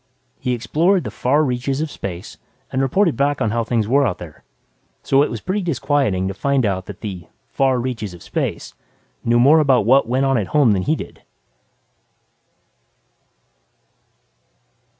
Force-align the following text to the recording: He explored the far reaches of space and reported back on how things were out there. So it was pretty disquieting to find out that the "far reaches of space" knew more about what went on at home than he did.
He 0.39 0.53
explored 0.53 1.03
the 1.03 1.11
far 1.11 1.43
reaches 1.43 1.79
of 1.79 1.91
space 1.91 2.39
and 2.71 2.81
reported 2.81 3.15
back 3.15 3.39
on 3.39 3.51
how 3.51 3.63
things 3.63 3.87
were 3.87 4.03
out 4.07 4.17
there. 4.17 4.43
So 5.03 5.21
it 5.21 5.29
was 5.29 5.41
pretty 5.41 5.61
disquieting 5.61 6.27
to 6.27 6.33
find 6.33 6.65
out 6.65 6.87
that 6.87 7.01
the 7.01 7.27
"far 7.51 7.77
reaches 7.79 8.15
of 8.15 8.23
space" 8.23 8.73
knew 9.23 9.39
more 9.39 9.59
about 9.59 9.85
what 9.85 10.07
went 10.09 10.25
on 10.25 10.39
at 10.39 10.47
home 10.57 10.71
than 10.71 10.81
he 10.81 10.95
did. 10.95 11.21